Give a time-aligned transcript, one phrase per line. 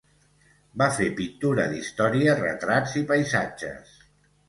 [0.81, 3.99] Va fer pintura d'història, retrats i paisatges.